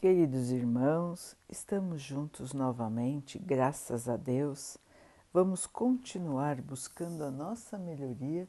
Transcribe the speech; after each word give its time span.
Queridos 0.00 0.52
irmãos, 0.52 1.36
estamos 1.48 2.00
juntos 2.00 2.52
novamente, 2.52 3.36
graças 3.36 4.08
a 4.08 4.16
Deus. 4.16 4.78
Vamos 5.34 5.66
continuar 5.66 6.62
buscando 6.62 7.24
a 7.24 7.32
nossa 7.32 7.76
melhoria, 7.76 8.46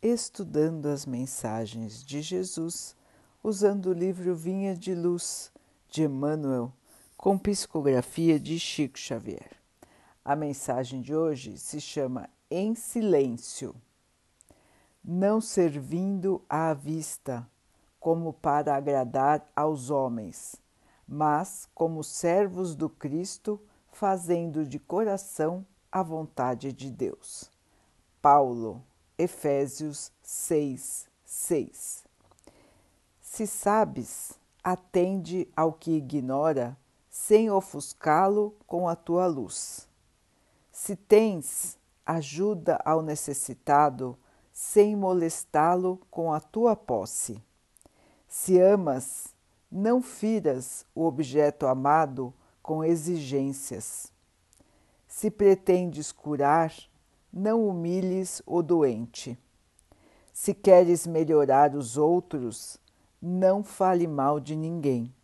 estudando 0.00 0.86
as 0.86 1.04
mensagens 1.04 2.02
de 2.02 2.22
Jesus, 2.22 2.96
usando 3.44 3.90
o 3.90 3.92
livro 3.92 4.34
Vinha 4.34 4.74
de 4.74 4.94
Luz 4.94 5.52
de 5.90 6.04
Emmanuel, 6.04 6.72
com 7.18 7.36
psicografia 7.36 8.40
de 8.40 8.58
Chico 8.58 8.98
Xavier. 8.98 9.50
A 10.24 10.34
mensagem 10.34 11.02
de 11.02 11.14
hoje 11.14 11.58
se 11.58 11.82
chama 11.82 12.30
Em 12.50 12.74
Silêncio. 12.74 13.74
Não 15.04 15.38
servindo 15.38 16.42
à 16.48 16.72
vista, 16.72 17.46
como 18.00 18.32
para 18.32 18.74
agradar 18.74 19.46
aos 19.54 19.90
homens, 19.90 20.61
mas 21.12 21.68
como 21.74 22.02
servos 22.02 22.74
do 22.74 22.88
Cristo, 22.88 23.60
fazendo 23.92 24.64
de 24.64 24.78
coração 24.78 25.62
a 25.90 26.02
vontade 26.02 26.72
de 26.72 26.90
Deus. 26.90 27.50
Paulo, 28.22 28.82
Efésios 29.18 30.10
6, 30.22 31.06
6. 31.22 32.04
Se 33.20 33.46
sabes, 33.46 34.32
atende 34.64 35.46
ao 35.54 35.74
que 35.74 35.90
ignora, 35.90 36.74
sem 37.10 37.50
ofuscá-lo 37.50 38.56
com 38.66 38.88
a 38.88 38.96
tua 38.96 39.26
luz. 39.26 39.86
Se 40.70 40.96
tens, 40.96 41.76
ajuda 42.06 42.80
ao 42.86 43.02
necessitado, 43.02 44.16
sem 44.50 44.96
molestá-lo 44.96 46.00
com 46.10 46.32
a 46.32 46.40
tua 46.40 46.74
posse 46.74 47.38
se 48.32 48.58
amas, 48.58 49.31
não 49.74 50.02
firas 50.02 50.84
o 50.94 51.06
objeto 51.06 51.66
amado 51.66 52.34
com 52.62 52.84
exigências. 52.84 54.12
Se 55.08 55.30
pretendes 55.30 56.12
curar, 56.12 56.70
não 57.32 57.66
humilhes 57.66 58.42
o 58.44 58.60
doente. 58.60 59.38
Se 60.30 60.52
queres 60.52 61.06
melhorar 61.06 61.74
os 61.74 61.96
outros, 61.96 62.76
não 63.20 63.64
fale 63.64 64.06
mal 64.06 64.38
de 64.38 64.54
ninguém. 64.54 65.14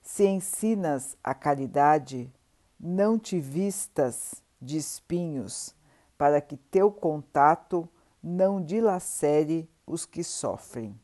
Se 0.00 0.26
ensinas 0.26 1.14
a 1.22 1.34
caridade, 1.34 2.32
não 2.78 3.18
te 3.18 3.38
vistas 3.38 4.42
de 4.60 4.78
espinhos, 4.78 5.74
para 6.16 6.40
que 6.40 6.56
teu 6.56 6.90
contato 6.90 7.86
não 8.22 8.62
dilacere 8.62 9.68
os 9.86 10.06
que 10.06 10.24
sofrem. 10.24 10.98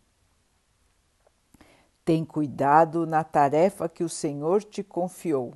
Tem 2.06 2.24
cuidado 2.24 3.04
na 3.04 3.24
tarefa 3.24 3.88
que 3.88 4.04
o 4.04 4.08
Senhor 4.08 4.62
te 4.62 4.84
confiou. 4.84 5.54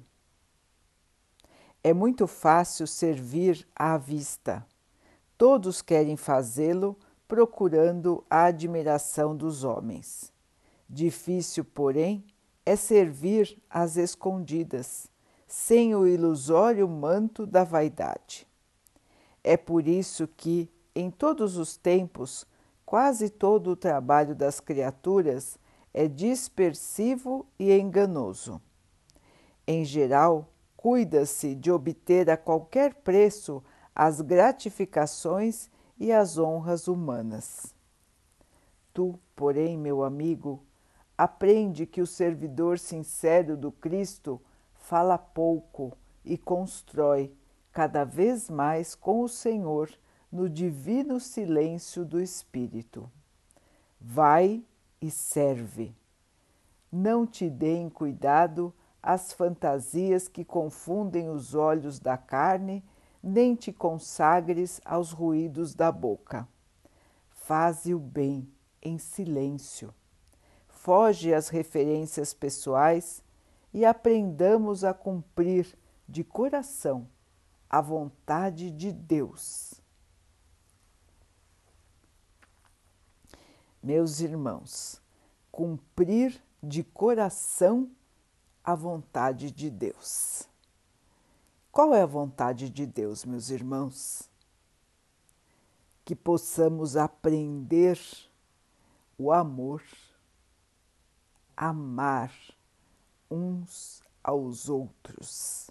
É 1.80 1.94
muito 1.94 2.26
fácil 2.26 2.88
servir 2.88 3.64
à 3.72 3.96
vista. 3.96 4.66
Todos 5.38 5.80
querem 5.80 6.16
fazê-lo 6.16 6.98
procurando 7.28 8.24
a 8.28 8.46
admiração 8.46 9.36
dos 9.36 9.62
homens. 9.62 10.32
Difícil, 10.88 11.64
porém, 11.64 12.24
é 12.66 12.74
servir 12.74 13.56
às 13.70 13.96
escondidas, 13.96 15.08
sem 15.46 15.94
o 15.94 16.04
ilusório 16.04 16.88
manto 16.88 17.46
da 17.46 17.62
vaidade. 17.62 18.44
É 19.44 19.56
por 19.56 19.86
isso 19.86 20.26
que, 20.26 20.68
em 20.96 21.12
todos 21.12 21.56
os 21.56 21.76
tempos, 21.76 22.44
quase 22.84 23.30
todo 23.30 23.70
o 23.70 23.76
trabalho 23.76 24.34
das 24.34 24.58
criaturas 24.58 25.56
é 25.92 26.06
dispersivo 26.08 27.46
e 27.58 27.72
enganoso. 27.72 28.60
Em 29.66 29.84
geral, 29.84 30.52
cuida-se 30.76 31.54
de 31.54 31.70
obter 31.70 32.30
a 32.30 32.36
qualquer 32.36 32.94
preço 32.94 33.62
as 33.94 34.20
gratificações 34.20 35.68
e 35.98 36.10
as 36.12 36.38
honras 36.38 36.88
humanas. 36.88 37.74
Tu, 38.92 39.18
porém, 39.36 39.76
meu 39.76 40.02
amigo, 40.02 40.64
aprende 41.16 41.86
que 41.86 42.00
o 42.00 42.06
servidor 42.06 42.78
sincero 42.78 43.56
do 43.56 43.70
Cristo 43.70 44.40
fala 44.72 45.18
pouco 45.18 45.96
e 46.24 46.38
constrói 46.38 47.32
cada 47.70 48.04
vez 48.04 48.48
mais 48.48 48.94
com 48.94 49.20
o 49.20 49.28
Senhor 49.28 49.90
no 50.32 50.48
divino 50.48 51.20
silêncio 51.20 52.04
do 52.04 52.20
Espírito. 52.20 53.10
Vai 54.00 54.64
e 55.00 55.10
serve. 55.10 55.94
Não 56.90 57.26
te 57.26 57.48
deem 57.48 57.88
cuidado 57.88 58.74
as 59.02 59.32
fantasias 59.32 60.28
que 60.28 60.44
confundem 60.44 61.30
os 61.30 61.54
olhos 61.54 61.98
da 61.98 62.16
carne, 62.16 62.84
nem 63.22 63.54
te 63.54 63.72
consagres 63.72 64.80
aos 64.84 65.12
ruídos 65.12 65.74
da 65.74 65.90
boca. 65.90 66.46
Faze 67.30 67.94
o 67.94 67.98
bem 67.98 68.48
em 68.82 68.98
silêncio. 68.98 69.94
Foge 70.68 71.32
às 71.34 71.48
referências 71.48 72.32
pessoais 72.32 73.22
e 73.72 73.84
aprendamos 73.84 74.84
a 74.84 74.92
cumprir 74.92 75.76
de 76.08 76.24
coração 76.24 77.06
a 77.68 77.80
vontade 77.80 78.70
de 78.70 78.90
Deus. 78.90 79.79
Meus 83.82 84.20
irmãos, 84.20 85.00
cumprir 85.50 86.42
de 86.62 86.82
coração 86.82 87.90
a 88.62 88.74
vontade 88.74 89.50
de 89.50 89.70
Deus. 89.70 90.48
Qual 91.72 91.94
é 91.94 92.02
a 92.02 92.06
vontade 92.06 92.68
de 92.68 92.84
Deus, 92.84 93.24
meus 93.24 93.48
irmãos? 93.50 94.28
Que 96.04 96.14
possamos 96.14 96.96
aprender 96.96 97.98
o 99.16 99.32
amor, 99.32 99.82
amar 101.56 102.32
uns 103.30 104.02
aos 104.22 104.68
outros. 104.68 105.70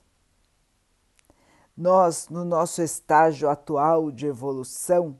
Nós, 1.76 2.30
no 2.30 2.44
nosso 2.44 2.82
estágio 2.82 3.50
atual 3.50 4.12
de 4.12 4.26
evolução, 4.26 5.18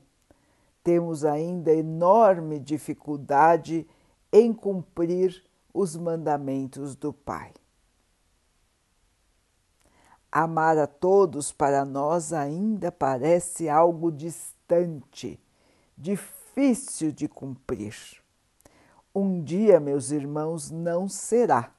temos 0.82 1.24
ainda 1.24 1.72
enorme 1.72 2.58
dificuldade 2.58 3.86
em 4.32 4.52
cumprir 4.52 5.44
os 5.72 5.96
mandamentos 5.96 6.94
do 6.96 7.12
Pai. 7.12 7.52
Amar 10.32 10.78
a 10.78 10.86
todos 10.86 11.50
para 11.50 11.84
nós 11.84 12.32
ainda 12.32 12.92
parece 12.92 13.68
algo 13.68 14.12
distante, 14.12 15.40
difícil 15.98 17.10
de 17.10 17.26
cumprir. 17.26 17.94
Um 19.12 19.42
dia, 19.42 19.80
meus 19.80 20.12
irmãos, 20.12 20.70
não 20.70 21.08
será. 21.08 21.72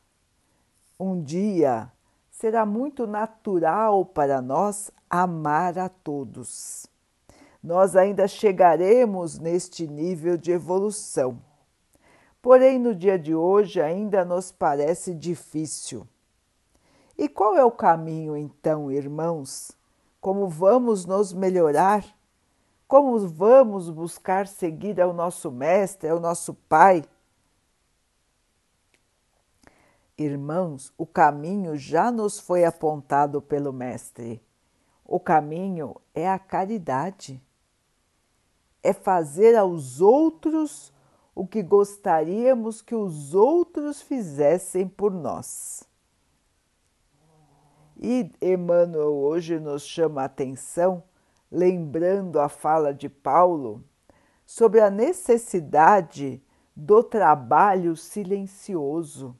Um 1.00 1.22
dia 1.24 1.90
será 2.30 2.66
muito 2.66 3.08
natural 3.08 4.06
para 4.06 4.42
nós 4.42 4.92
amar 5.10 5.80
a 5.80 5.88
todos 5.88 6.91
nós 7.64 7.96
ainda 7.96 8.28
chegaremos 8.28 9.38
neste 9.38 9.88
nível 9.88 10.36
de 10.36 10.52
evolução. 10.52 11.40
Porém, 12.42 12.80
no 12.80 12.96
dia 12.96 13.20
de 13.20 13.36
hoje 13.36 13.80
ainda 13.80 14.26
nos 14.26 14.52
parece 14.52 15.14
difícil. 15.14 16.08
E 17.16 17.30
qual 17.30 17.56
é 17.56 17.64
o 17.64 17.70
caminho, 17.70 18.36
então, 18.36 18.92
irmãos? 18.92 19.72
Como 20.20 20.48
vamos 20.48 21.06
nos 21.06 21.34
melhorar? 21.34 22.04
Como 22.88 23.20
vamos 23.28 23.92
buscar 23.92 24.48
seguir 24.48 25.00
ao 25.00 25.14
nosso 25.14 25.52
Mestre, 25.52 26.10
ao 26.10 26.20
nosso 26.20 26.56
Pai? 26.68 27.04
Irmãos, 30.18 30.92
o 30.98 31.06
caminho 31.06 31.78
já 31.78 32.12
nos 32.12 32.40
foi 32.40 32.66
apontado 32.66 33.40
pelo 33.40 33.72
Mestre. 33.72 34.42
O 35.06 35.20
caminho 35.20 35.96
é 36.14 36.28
a 36.28 36.40
caridade 36.40 37.42
é 38.84 38.94
fazer 38.94 39.56
aos 39.56 40.02
outros 40.02 40.94
o 41.34 41.48
que 41.48 41.64
gostaríamos 41.64 42.82
que 42.82 42.96
os 42.96 43.34
outros 43.34 44.02
fizessem 44.02 44.88
por 44.88 45.12
nós. 45.12 45.84
E 47.98 48.32
Emmanuel 48.42 49.14
hoje 49.14 49.60
nos 49.60 49.84
chama 49.84 50.24
a 50.24 50.26
atenção, 50.26 51.04
lembrando 51.52 52.40
a 52.40 52.50
fala 52.50 52.94
de 52.94 53.08
Paulo, 53.08 53.84
sobre 54.46 54.82
a 54.82 54.90
necessidade 54.90 56.42
do 56.76 57.04
trabalho 57.04 57.96
silencioso, 57.96 59.38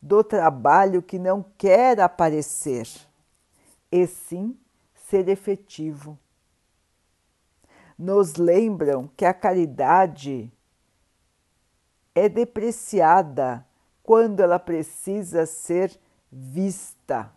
do 0.00 0.24
trabalho 0.24 1.02
que 1.02 1.18
não 1.18 1.44
quer 1.56 2.00
aparecer, 2.00 2.88
e 3.92 4.06
sim 4.06 4.58
ser 4.94 5.28
efetivo 5.28 6.18
nos 7.98 8.36
lembram 8.36 9.10
que 9.16 9.24
a 9.24 9.34
caridade 9.34 10.52
é 12.14 12.28
depreciada 12.28 13.66
quando 14.02 14.40
ela 14.40 14.58
precisa 14.58 15.44
ser 15.46 15.98
vista. 16.30 17.32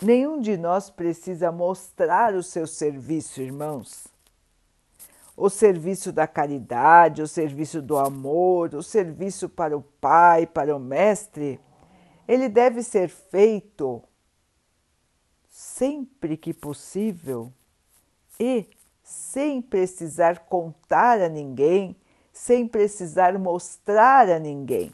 Nenhum 0.00 0.40
de 0.40 0.56
nós 0.56 0.88
precisa 0.88 1.50
mostrar 1.50 2.34
o 2.34 2.42
seu 2.42 2.66
serviço, 2.66 3.42
irmãos. 3.42 4.06
O 5.36 5.50
serviço 5.50 6.12
da 6.12 6.26
caridade, 6.26 7.22
o 7.22 7.28
serviço 7.28 7.82
do 7.82 7.96
amor, 7.96 8.74
o 8.74 8.82
serviço 8.82 9.48
para 9.48 9.76
o 9.76 9.82
Pai, 9.82 10.46
para 10.46 10.74
o 10.74 10.80
Mestre, 10.80 11.60
ele 12.26 12.48
deve 12.48 12.82
ser 12.82 13.08
feito 13.08 14.02
sempre 15.48 16.36
que 16.36 16.52
possível 16.52 17.52
e 18.38 18.68
sem 19.02 19.60
precisar 19.60 20.40
contar 20.40 21.20
a 21.20 21.28
ninguém, 21.28 21.96
sem 22.32 22.68
precisar 22.68 23.38
mostrar 23.38 24.28
a 24.28 24.38
ninguém. 24.38 24.92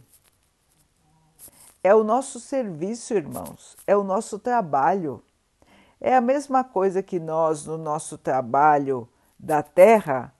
É 1.82 1.94
o 1.94 2.02
nosso 2.02 2.41
serviço, 2.41 3.12
irmãos, 3.12 3.76
é 3.87 3.94
o 3.96 4.02
nosso 4.02 4.38
trabalho. 4.38 5.23
É 6.00 6.14
a 6.17 6.20
mesma 6.20 6.64
coisa 6.64 7.02
que 7.02 7.20
nós, 7.20 7.67
no 7.67 7.76
nosso 7.76 8.17
trabalho 8.17 9.08
da 9.38 9.62
terra, 9.62 10.32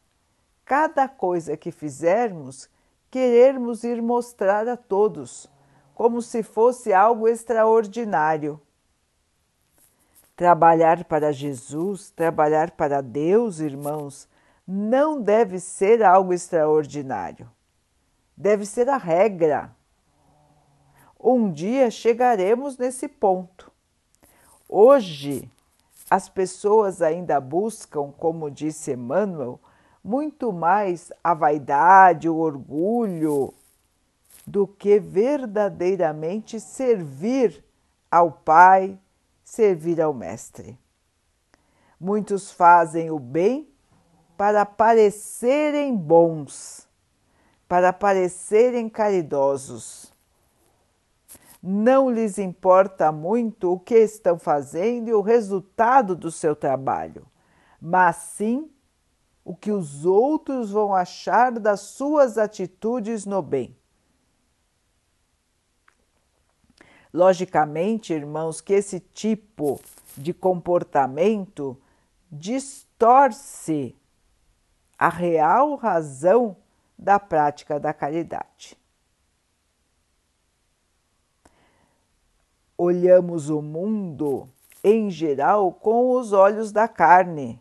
cada 0.65 1.07
coisa 1.07 1.57
que 1.57 1.71
fizermos, 1.71 2.69
querermos 3.11 3.85
ir 3.85 4.01
mostrar 4.01 4.67
a 4.67 4.77
todos, 4.77 5.47
como 5.95 6.23
se 6.23 6.43
fosse 6.43 6.93
algo 6.93 7.29
extraordinário. 7.29 8.61
Trabalhar 10.37 11.05
para 11.05 11.33
Jesus, 11.33 12.11
trabalhar 12.11 12.73
para 12.73 13.01
Deus, 13.01 13.61
irmãos, 13.61 14.29
não 14.67 15.21
deve 15.21 15.61
ser 15.61 16.03
algo 16.03 16.33
extraordinário. 16.33 17.49
Deve 18.37 18.67
ser 18.67 18.89
a 18.89 18.97
regra. 18.97 19.71
Um 21.21 21.53
dia 21.53 21.91
chegaremos 21.91 22.77
nesse 22.77 23.07
ponto. 23.07 23.71
Hoje, 24.69 25.49
as 26.11 26.29
pessoas 26.29 27.01
ainda 27.01 27.41
buscam, 27.41 28.11
como 28.11 28.51
disse 28.51 28.93
Emmanuel, 28.93 29.61
muito 30.03 30.53
mais 30.53 31.13
a 31.23 31.33
vaidade, 31.33 32.29
o 32.29 32.37
orgulho, 32.37 33.55
do 34.47 34.67
que 34.67 34.99
verdadeiramente 34.99 36.61
servir 36.61 37.65
ao 38.11 38.31
Pai, 38.31 38.99
servir 39.45 40.01
ao 40.01 40.13
Mestre. 40.13 40.79
Muitos 42.01 42.51
fazem 42.51 43.11
o 43.11 43.19
bem 43.19 43.69
para 44.37 44.67
parecerem 44.67 45.97
bons, 45.97 46.89
para 47.69 47.93
parecerem 47.93 48.89
caridosos 48.89 50.15
não 51.67 52.11
lhes 52.11 52.37
importa 52.37 53.11
muito 53.11 53.73
o 53.73 53.81
que 53.81 53.95
estão 53.95 54.39
fazendo 54.39 55.09
e 55.09 55.15
o 55.15 55.23
resultado 55.23 56.15
do 56.15 56.31
seu 56.31 56.55
trabalho, 56.55 57.27
mas 57.81 58.17
sim 58.17 58.71
o 59.43 59.57
que 59.57 59.73
os 59.73 60.05
outros 60.05 60.71
vão 60.71 60.95
achar 60.95 61.53
das 61.53 61.81
suas 61.81 62.37
atitudes 62.37 63.25
no 63.25 63.41
bem. 63.41 63.75
Logicamente, 67.15 68.13
irmãos, 68.13 68.61
que 68.61 68.75
esse 68.75 69.01
tipo 69.01 69.81
de 70.17 70.35
comportamento 70.35 71.81
distorce 72.31 73.97
a 74.99 75.09
real 75.09 75.77
razão 75.77 76.57
da 76.99 77.19
prática 77.19 77.81
da 77.81 77.95
caridade. 77.95 78.77
olhamos 82.77 83.49
o 83.51 83.63
mundo 83.63 84.49
em 84.83 85.11
geral 85.11 85.73
com 85.73 86.11
os 86.11 86.33
olhos 86.33 86.73
da 86.73 86.87
carne, 86.87 87.61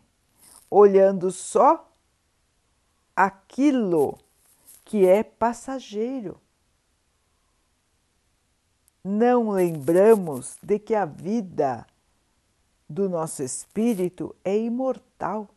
olhando 0.70 1.30
só 1.30 1.90
aquilo 3.16 4.18
que 4.84 5.06
é 5.06 5.22
passageiro. 5.22 6.38
Não 9.04 9.50
lembramos 9.50 10.56
de 10.62 10.78
que 10.78 10.94
a 10.94 11.04
vida 11.04 11.86
do 12.88 13.08
nosso 13.08 13.42
espírito 13.42 14.34
é 14.42 14.56
imortal. 14.56 15.48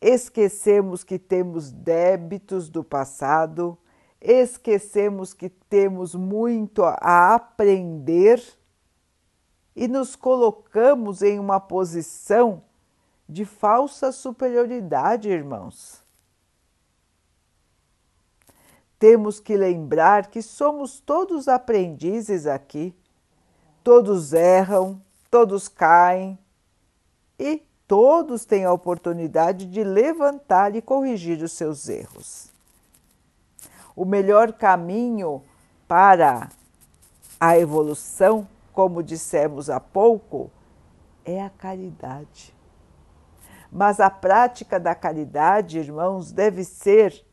Esquecemos 0.00 1.04
que 1.04 1.18
temos 1.18 1.70
débitos 1.70 2.68
do 2.68 2.82
passado 2.82 3.78
esquecemos 4.20 5.32
que 5.32 5.48
temos 5.48 6.14
muito 6.14 6.82
a 6.84 7.34
aprender 7.34 8.42
e 9.74 9.86
nos 9.86 10.16
colocamos 10.16 11.22
em 11.22 11.38
uma 11.38 11.60
posição 11.60 12.62
de 13.28 13.44
falsa 13.44 14.10
superioridade, 14.10 15.28
irmãos. 15.28 16.02
Temos 18.98 19.38
que 19.38 19.56
lembrar 19.56 20.26
que 20.26 20.42
somos 20.42 20.98
todos 21.00 21.48
aprendizes 21.48 22.46
aqui, 22.46 22.94
todos 23.84 24.32
erram, 24.32 25.00
todos 25.30 25.68
caem 25.68 26.38
e 27.38 27.62
todos 27.86 28.44
têm 28.44 28.64
a 28.64 28.72
oportunidade 28.72 29.66
de 29.66 29.84
levantar 29.84 30.74
e 30.74 30.82
corrigir 30.82 31.42
os 31.42 31.52
seus 31.52 31.88
erros 31.88 32.52
o 33.98 34.04
melhor 34.04 34.52
caminho 34.52 35.42
para 35.88 36.50
a 37.40 37.58
evolução, 37.58 38.46
como 38.72 39.02
dissemos 39.02 39.68
há 39.68 39.80
pouco, 39.80 40.52
é 41.24 41.42
a 41.42 41.50
caridade. 41.50 42.54
Mas 43.72 43.98
a 43.98 44.08
prática 44.08 44.78
da 44.78 44.94
caridade, 44.94 45.80
irmãos, 45.80 46.30
deve 46.30 46.62
ser 46.62 47.26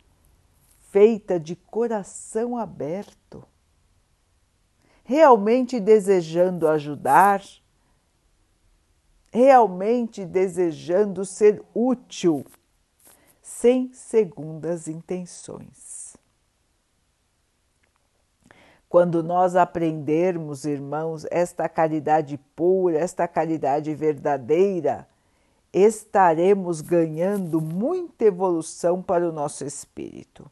feita 0.95 1.37
de 1.37 1.57
coração 1.57 2.57
aberto, 2.57 3.43
realmente 5.03 5.77
desejando 5.77 6.69
ajudar, 6.69 7.43
realmente 9.29 10.25
desejando 10.25 11.25
ser 11.25 11.61
útil, 11.73 12.45
sem 13.41 13.91
segundas 13.91 14.87
intenções. 14.87 16.15
Quando 18.87 19.21
nós 19.21 19.57
aprendermos, 19.57 20.63
irmãos, 20.63 21.25
esta 21.29 21.67
caridade 21.67 22.37
pura, 22.55 22.99
esta 22.99 23.27
caridade 23.27 23.93
verdadeira, 23.93 25.05
estaremos 25.73 26.79
ganhando 26.79 27.59
muita 27.59 28.23
evolução 28.23 29.03
para 29.03 29.27
o 29.27 29.33
nosso 29.33 29.65
espírito. 29.65 30.49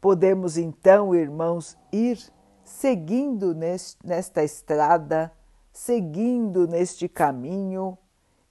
Podemos 0.00 0.56
então, 0.56 1.14
irmãos, 1.14 1.76
ir 1.92 2.18
seguindo 2.64 3.54
nesta 4.02 4.42
estrada, 4.42 5.32
seguindo 5.72 6.66
neste 6.66 7.08
caminho 7.08 7.98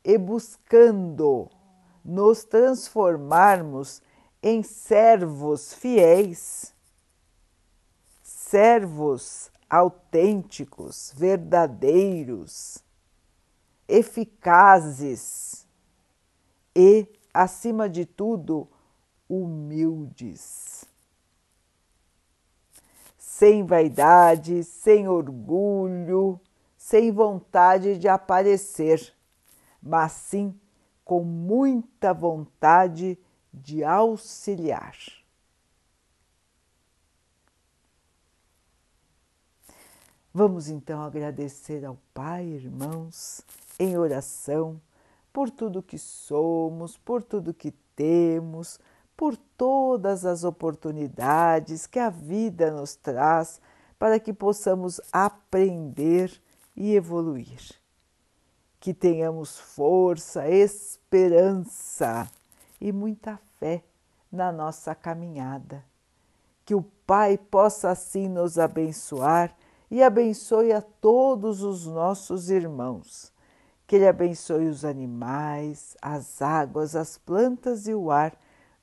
e 0.03 0.17
buscando 0.17 1.49
nos 2.03 2.43
transformarmos 2.43 4.01
em 4.41 4.63
servos 4.63 5.73
fiéis 5.73 6.73
servos 8.49 9.51
autênticos, 9.69 11.13
verdadeiros, 11.15 12.83
eficazes 13.87 15.67
e, 16.75 17.07
acima 17.31 17.87
de 17.87 18.07
tudo, 18.07 18.67
humildes. 19.29 20.83
Sem 23.39 23.65
vaidade, 23.65 24.65
sem 24.65 25.07
orgulho, 25.07 26.37
sem 26.75 27.09
vontade 27.09 27.97
de 27.97 28.05
aparecer, 28.05 29.15
mas 29.81 30.11
sim 30.11 30.59
com 31.05 31.23
muita 31.23 32.13
vontade 32.13 33.17
de 33.53 33.81
auxiliar. 33.81 34.97
Vamos 40.33 40.67
então 40.67 41.01
agradecer 41.01 41.85
ao 41.85 41.97
Pai, 42.13 42.43
irmãos, 42.43 43.39
em 43.79 43.97
oração, 43.97 44.81
por 45.31 45.49
tudo 45.49 45.81
que 45.81 45.97
somos, 45.97 46.97
por 46.97 47.23
tudo 47.23 47.53
que 47.53 47.71
temos, 47.95 48.77
por 49.19 49.35
todas 49.35 50.25
as 50.25 50.45
oportunidades 50.45 51.85
que 51.85 51.99
a 51.99 52.09
vida 52.09 52.71
nos 52.71 52.95
traz 52.95 53.59
para 53.99 54.17
que 54.17 54.31
possamos 54.31 55.01
aprender 55.11 56.31
e 56.73 56.95
evoluir. 56.95 57.59
Que 58.79 58.93
tenhamos 58.93 59.59
força, 59.59 60.47
esperança 60.47 62.31
e 62.79 62.93
muita 62.93 63.37
fé 63.59 63.83
na 64.31 64.53
nossa 64.53 64.95
caminhada. 64.95 65.83
Que 66.63 66.73
o 66.73 66.81
Pai 67.05 67.37
possa 67.37 67.89
assim 67.89 68.29
nos 68.29 68.57
abençoar 68.57 69.53
e 69.91 70.01
abençoe 70.01 70.71
a 70.71 70.81
todos 70.81 71.61
os 71.61 71.85
nossos 71.85 72.49
irmãos. 72.49 73.33
Que 73.85 73.97
Ele 73.97 74.07
abençoe 74.07 74.69
os 74.69 74.85
animais, 74.85 75.97
as 76.01 76.41
águas, 76.41 76.95
as 76.95 77.17
plantas 77.17 77.85
e 77.85 77.93
o 77.93 78.11
ar 78.11 78.33